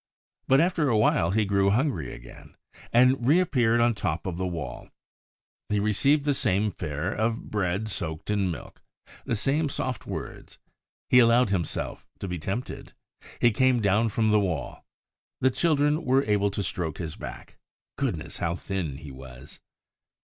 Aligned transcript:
But 0.47 0.59
after 0.59 0.89
a 0.89 0.97
while 0.97 1.29
he 1.29 1.45
grew 1.45 1.69
hungry 1.69 2.11
again, 2.11 2.55
and 2.91 3.27
reappeared 3.27 3.79
on 3.81 3.93
top 3.93 4.25
of 4.25 4.37
the 4.37 4.47
wall. 4.47 4.89
He 5.69 5.79
received 5.79 6.25
the 6.25 6.33
same 6.33 6.71
fare 6.71 7.13
of 7.13 7.51
bread 7.51 7.87
soaked 7.87 8.31
in 8.31 8.49
milk, 8.49 8.81
the 9.25 9.35
same 9.35 9.69
soft 9.69 10.07
words. 10.07 10.57
He 11.11 11.19
allowed 11.19 11.51
himself 11.51 12.07
to 12.17 12.27
be 12.27 12.39
tempted. 12.39 12.93
He 13.39 13.51
came 13.51 13.79
down 13.79 14.09
from 14.09 14.31
the 14.31 14.39
wall. 14.39 14.83
The 15.39 15.51
children 15.51 16.03
were 16.03 16.23
able 16.23 16.49
to 16.49 16.63
stroke 16.63 16.97
his 16.97 17.15
back. 17.15 17.59
Goodness, 17.95 18.37
how 18.37 18.55
thin 18.55 18.97
he 18.97 19.11
was! 19.11 19.59